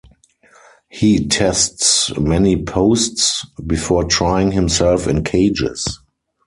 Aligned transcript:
He 0.89 1.27
tests 1.27 2.17
many 2.17 2.63
posts, 2.63 3.45
before 3.67 4.03
trying 4.05 4.51
himself 4.51 5.07
in 5.07 5.23
cages. 5.23 5.99